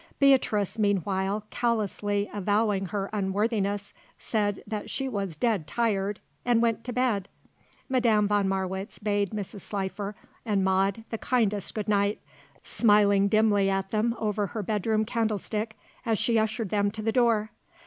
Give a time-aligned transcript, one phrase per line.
[0.17, 6.91] Beatrice meanwhile, callously avowing her unworthiness, said that she was "dead tired" and went to
[6.91, 7.29] bed.
[7.87, 9.61] Madame von Marwitz bade Mrs.
[9.61, 12.19] Slifer and Maude the kindest good night,
[12.63, 17.51] smiling dimly at them over her bedroom candlestick as she ushered them to the door.